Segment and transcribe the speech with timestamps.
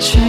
[0.00, 0.27] try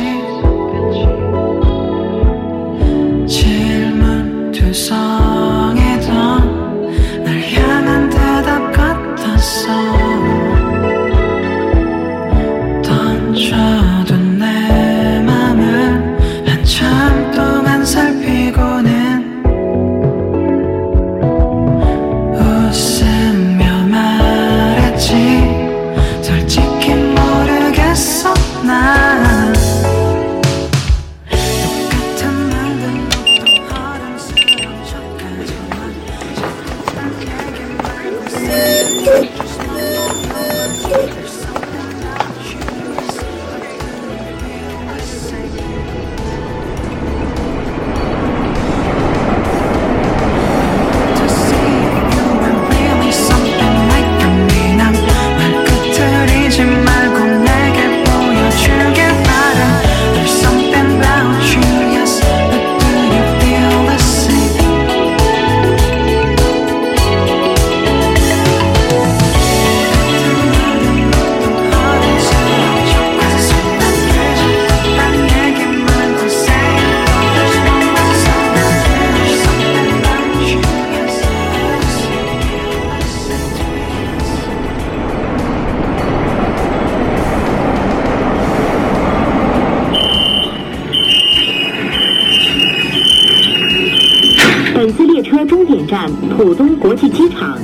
[95.89, 96.07] 站
[96.37, 97.57] 浦东国际机场。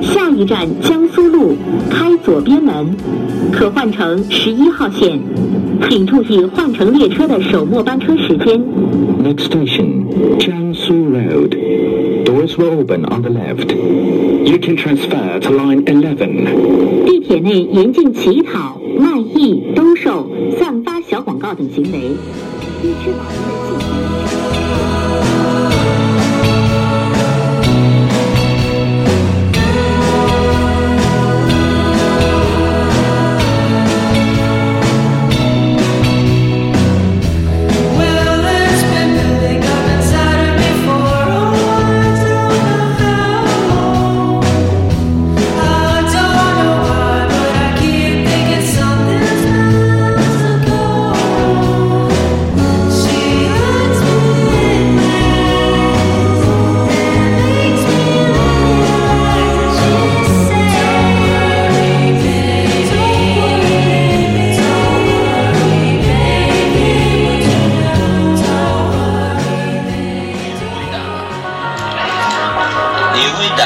[0.00, 1.56] 下一站江苏路，
[1.90, 2.94] 开左边门，
[3.52, 5.18] 可换乘十一号线。
[5.88, 8.60] 请注意换乘列车的首末班车时间。
[9.24, 10.06] Next station,
[10.38, 11.56] Jiangsu Road.
[12.24, 13.74] Doors will open on the left.
[13.74, 17.04] You can transfer to line eleven.
[17.04, 21.98] 地铁内严禁乞讨、卖艺、兜售、散发小广告等行为，
[22.84, 23.42] 以确保人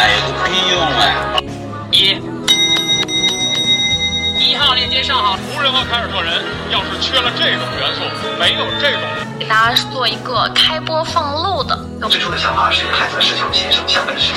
[0.08, 1.41] 有个屁用啊！
[1.91, 2.17] 一，
[4.38, 5.37] 一号链接上好。
[5.55, 8.02] 无人和凯尔特人要是缺了这种元素，
[8.38, 9.00] 没有这种
[9.38, 11.79] 给大家做一个开播放漏的。
[12.08, 14.32] 最初的想法是海泽石球先生香港市。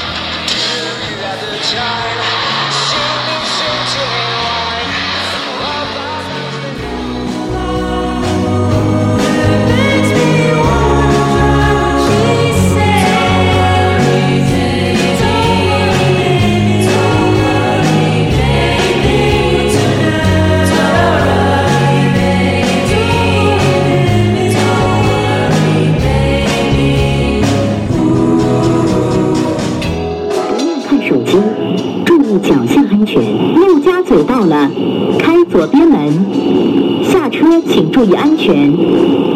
[31.13, 31.37] 手机，
[32.03, 33.21] 注意脚下安全。
[33.53, 34.67] 陆家嘴到了，
[35.19, 36.11] 开左边门，
[37.03, 38.71] 下车请注意安全。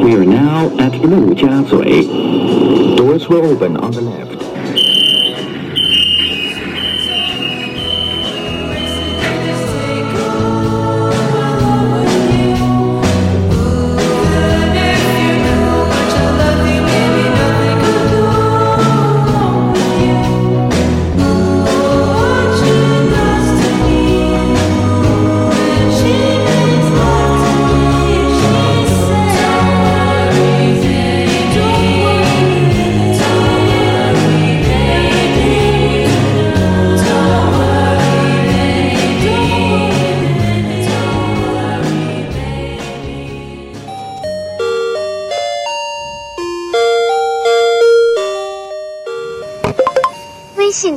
[0.02, 2.08] We are now at 陆家嘴
[2.96, 4.37] Doors will open on the left.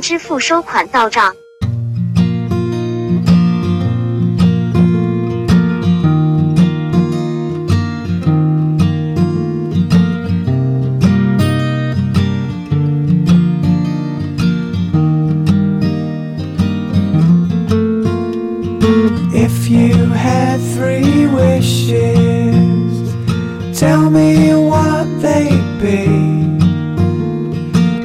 [0.00, 1.36] 支付收款到账。
[19.34, 21.92] If you had three wishes,
[23.78, 26.46] tell me what they'd be.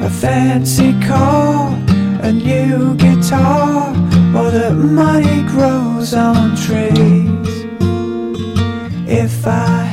[0.04, 1.55] A fancy car,
[2.27, 3.89] a new guitar,
[4.35, 7.65] or that money grows on trees.
[9.07, 9.86] If I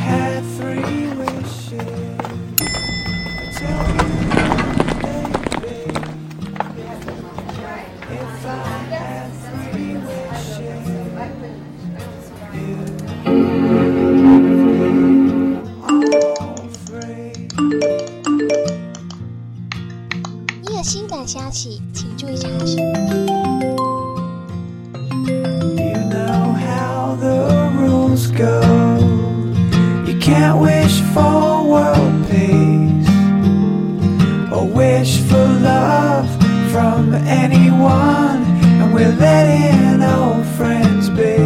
[39.19, 41.37] letting old friends be.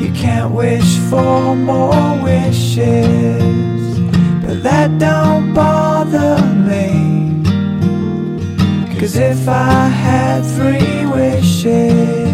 [0.00, 3.98] You can't wish for more wishes,
[4.44, 6.38] but that don't bother
[6.68, 7.42] me.
[8.98, 12.25] Cause if I had three wishes,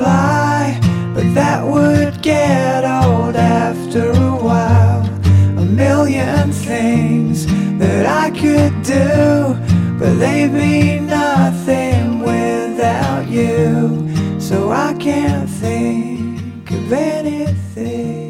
[0.00, 0.80] fly,
[1.14, 5.04] but that would get old after a while.
[5.58, 7.46] A million things
[7.78, 9.08] that I could do,
[9.98, 13.60] but they'd be nothing without you.
[14.40, 18.29] So I can't think of anything.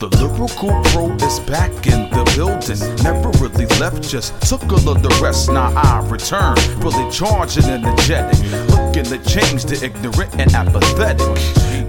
[0.00, 2.80] The lyrical pro is back in the building.
[3.04, 5.50] Never really left, just took a little rest.
[5.50, 8.40] Now I return, really charging energetic.
[8.70, 11.28] Looking to change the ignorant and apathetic.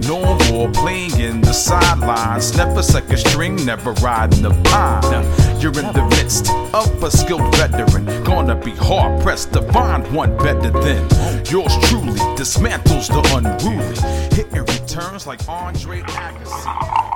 [0.06, 2.54] No more playing in the sidelines.
[2.54, 5.24] Never second string, never riding the pine.
[5.58, 8.04] You're in the midst of a skilled veteran.
[8.24, 11.08] Gonna be hard pressed to find one better than
[11.46, 12.20] yours truly.
[12.36, 14.36] Dismantles the unruly.
[14.36, 17.11] Hitting returns like Andre Agassi.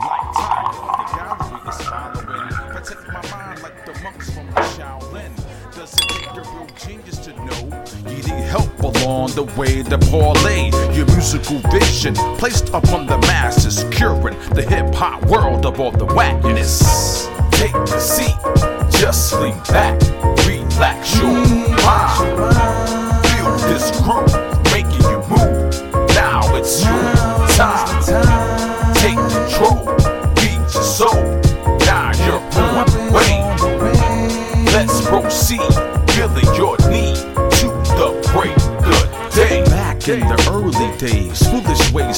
[1.68, 2.26] Is following.
[2.26, 5.32] Protect my mind like the monks from the Shaolin.
[5.74, 9.98] Does it take a real genius to know you need help along the way to
[10.10, 15.90] parlay your musical vision placed upon the masses, curing the hip hop world of all
[15.90, 17.28] the whackness?
[17.50, 18.36] Take a seat,
[18.90, 20.00] just lean back,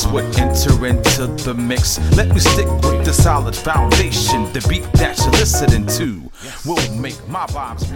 [0.06, 1.98] would enter into the mix.
[2.16, 4.44] Let me stick with the solid foundation.
[4.52, 6.30] The beat that you're listening to
[6.64, 7.88] will make my vibes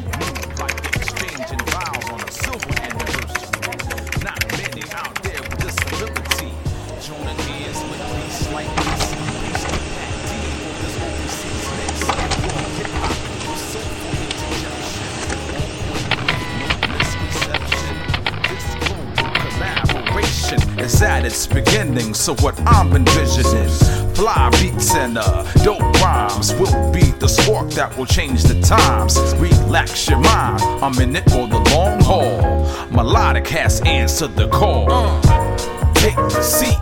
[21.42, 22.14] its beginning.
[22.14, 23.68] So what I'm envisioning,
[24.14, 29.16] fly beats and uh, dope rhymes will be the spark that will change the times.
[29.36, 30.62] Relax your mind.
[30.82, 32.66] I'm in it for the long haul.
[32.90, 34.86] Melodiq has answered the call.
[35.94, 36.78] Take a seat,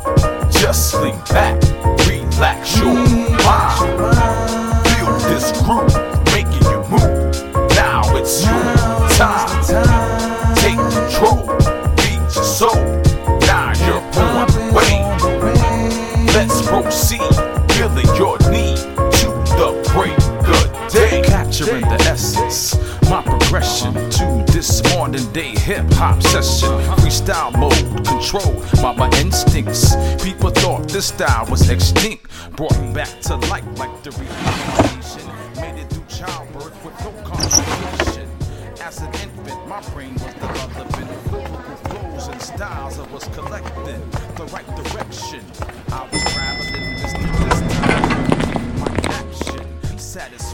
[0.51, 1.61] just lean back,
[2.07, 4.30] relax your mind.
[26.01, 26.71] Hop session.
[26.97, 29.95] Freestyle mode, controlled by my instincts.
[30.25, 32.27] People thought this style was extinct,
[32.57, 35.29] brought back to life like the rehabilitation.
[35.61, 38.27] Made it through childbirth with no complication.
[38.81, 44.01] As an infant, my brain was developing lyrical flows and styles I was collecting
[44.39, 45.45] the right direction.
[45.93, 48.81] I was traveling this this time.
[48.81, 50.50] My action, satisfaction,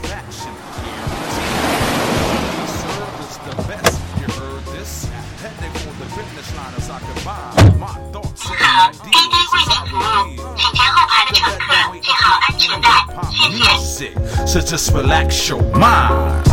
[14.47, 16.45] so just relax your mind.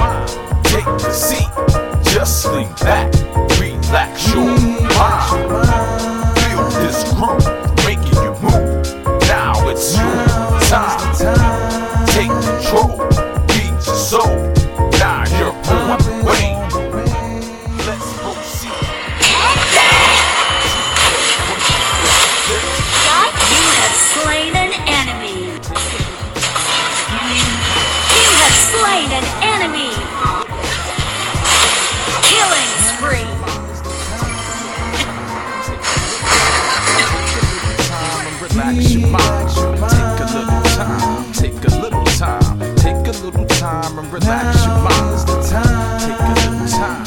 [0.64, 1.48] Take a seat,
[2.02, 3.12] just lean back,
[38.64, 39.92] Relax your mind.
[39.92, 41.32] Take a little time.
[41.34, 42.58] Take a little time.
[42.76, 45.26] Take a little time and relax your mind.
[46.00, 47.04] Take a little time.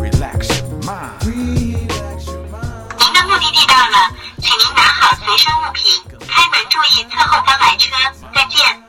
[0.00, 1.20] Relax your mind.
[2.98, 3.96] 您的目的地到了，
[4.40, 5.84] 请您拿好随身物品，
[6.26, 7.92] 开门注意侧后方来车。
[8.34, 8.81] 再见。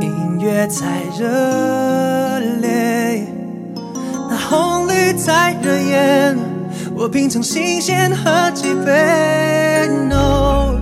[0.00, 3.24] 音乐在热烈，
[4.30, 6.36] 那红绿在惹眼，
[6.94, 9.88] 我品尝新鲜喝几杯。
[10.08, 10.80] No，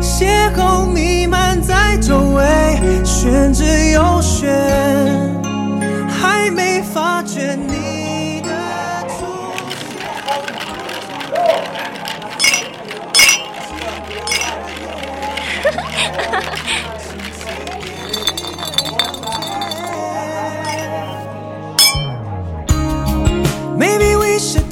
[0.00, 2.44] 邂逅弥漫在周围，
[3.04, 4.48] 玄之又玄，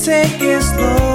[0.05, 1.14] take it slow.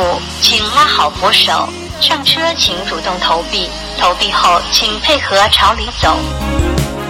[0.00, 1.68] 车辆起步，请拉好扶手。
[2.00, 6.16] 上车请主动投币，投币后请配合朝里走。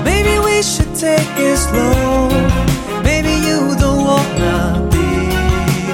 [0.04, 2.28] Maybe we should take it slow.
[3.04, 4.98] Maybe you don't wanna be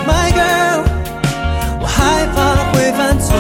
[0.07, 0.85] my girl.
[1.81, 3.37] 我害怕会犯错。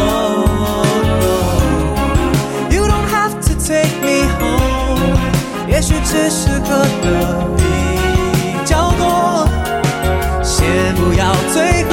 [2.70, 5.16] You don't have to take me home.
[5.68, 7.62] 也许只是喝的比
[8.66, 9.48] 较多。
[10.42, 11.90] 先不要最后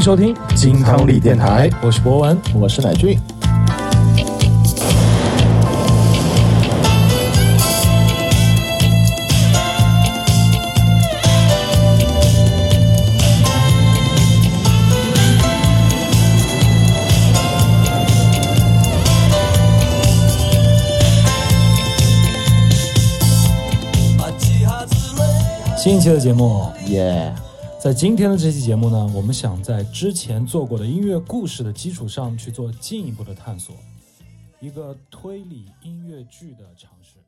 [0.00, 3.18] 迎收听金汤力电台，我是博文，我是乃俊。
[25.76, 27.30] 新一期的节目，耶！
[27.82, 33.74] 在今天的这期节目呢，我们想在之前做过的音乐故事的基础上去做进一步的探索，
[34.60, 37.19] 一个推理音乐剧的尝试。